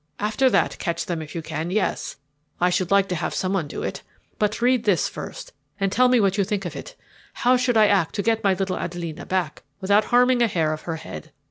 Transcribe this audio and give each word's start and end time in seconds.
After 0.19 0.49
that, 0.49 0.79
catch 0.79 1.05
them 1.05 1.21
if 1.21 1.35
you 1.35 1.43
can 1.43 1.69
yes, 1.69 2.15
I 2.59 2.71
should 2.71 2.89
like 2.89 3.07
to 3.09 3.15
have 3.15 3.35
someone 3.35 3.67
do 3.67 3.83
it. 3.83 4.01
But 4.39 4.59
read 4.59 4.83
this 4.83 5.07
first 5.07 5.53
and 5.79 5.91
tell 5.91 6.07
me 6.09 6.19
what 6.19 6.39
you 6.39 6.43
think 6.43 6.65
of 6.65 6.75
it. 6.75 6.95
How 7.33 7.55
should 7.55 7.77
I 7.77 7.85
act 7.85 8.15
to 8.15 8.23
get 8.23 8.43
my 8.43 8.55
little 8.55 8.79
Adelina 8.79 9.27
back 9.27 9.61
without 9.79 10.05
harming 10.05 10.41
a 10.41 10.47
hair 10.47 10.73
of 10.73 10.81
her 10.89 10.95
head?" 10.95 11.29